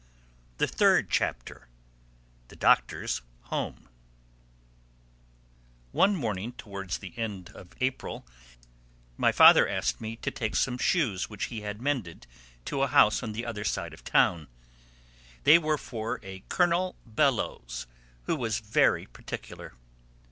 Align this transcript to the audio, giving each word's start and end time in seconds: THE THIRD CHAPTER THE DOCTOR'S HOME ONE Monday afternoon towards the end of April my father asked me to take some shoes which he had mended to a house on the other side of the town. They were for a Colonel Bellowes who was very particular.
THE 0.57 0.65
THIRD 0.67 1.11
CHAPTER 1.11 1.67
THE 2.47 2.55
DOCTOR'S 2.55 3.21
HOME 3.53 3.87
ONE 5.91 6.13
Monday 6.13 6.17
afternoon 6.27 6.51
towards 6.53 6.97
the 6.97 7.15
end 7.19 7.51
of 7.51 7.75
April 7.81 8.25
my 9.15 9.31
father 9.31 9.67
asked 9.69 10.01
me 10.01 10.15
to 10.15 10.31
take 10.31 10.55
some 10.55 10.79
shoes 10.79 11.29
which 11.29 11.45
he 11.53 11.61
had 11.61 11.83
mended 11.83 12.25
to 12.65 12.81
a 12.81 12.87
house 12.87 13.21
on 13.21 13.33
the 13.33 13.45
other 13.45 13.63
side 13.63 13.93
of 13.93 14.03
the 14.03 14.09
town. 14.09 14.47
They 15.43 15.59
were 15.59 15.77
for 15.77 16.19
a 16.23 16.45
Colonel 16.49 16.95
Bellowes 17.05 17.85
who 18.23 18.35
was 18.35 18.59
very 18.59 19.05
particular. 19.05 19.75